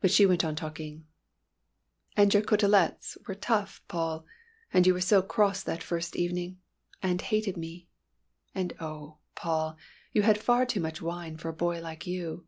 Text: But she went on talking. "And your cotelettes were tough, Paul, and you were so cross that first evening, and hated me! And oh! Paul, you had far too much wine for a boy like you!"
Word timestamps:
But 0.00 0.10
she 0.10 0.24
went 0.24 0.42
on 0.42 0.56
talking. 0.56 1.04
"And 2.16 2.32
your 2.32 2.42
cotelettes 2.42 3.18
were 3.28 3.34
tough, 3.34 3.82
Paul, 3.88 4.24
and 4.72 4.86
you 4.86 4.94
were 4.94 5.02
so 5.02 5.20
cross 5.20 5.62
that 5.64 5.82
first 5.82 6.16
evening, 6.16 6.56
and 7.02 7.20
hated 7.20 7.58
me! 7.58 7.86
And 8.54 8.72
oh! 8.80 9.18
Paul, 9.34 9.76
you 10.12 10.22
had 10.22 10.38
far 10.38 10.64
too 10.64 10.80
much 10.80 11.02
wine 11.02 11.36
for 11.36 11.50
a 11.50 11.52
boy 11.52 11.82
like 11.82 12.06
you!" 12.06 12.46